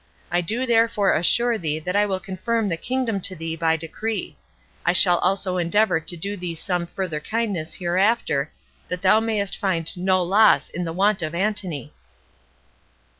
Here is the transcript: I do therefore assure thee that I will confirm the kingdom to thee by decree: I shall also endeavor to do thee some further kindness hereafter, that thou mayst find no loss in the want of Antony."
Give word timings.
I 0.31 0.41
do 0.41 0.65
therefore 0.65 1.13
assure 1.13 1.59
thee 1.59 1.77
that 1.77 1.95
I 1.95 2.07
will 2.07 2.19
confirm 2.19 2.67
the 2.67 2.75
kingdom 2.75 3.21
to 3.21 3.35
thee 3.35 3.55
by 3.55 3.77
decree: 3.77 4.35
I 4.83 4.93
shall 4.93 5.19
also 5.19 5.57
endeavor 5.57 5.99
to 5.99 6.17
do 6.17 6.35
thee 6.35 6.55
some 6.55 6.87
further 6.87 7.19
kindness 7.19 7.75
hereafter, 7.75 8.49
that 8.87 9.03
thou 9.03 9.19
mayst 9.19 9.59
find 9.59 9.95
no 9.95 10.19
loss 10.23 10.69
in 10.71 10.85
the 10.85 10.91
want 10.93 11.21
of 11.21 11.35
Antony." 11.35 11.93